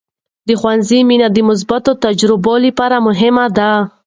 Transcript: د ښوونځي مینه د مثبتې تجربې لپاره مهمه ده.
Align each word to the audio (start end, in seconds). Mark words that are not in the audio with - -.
د 0.47 0.49
ښوونځي 0.59 0.99
مینه 1.09 1.27
د 1.31 1.37
مثبتې 1.49 1.91
تجربې 2.05 2.55
لپاره 2.65 2.95
مهمه 3.07 3.45
ده. 3.57 3.71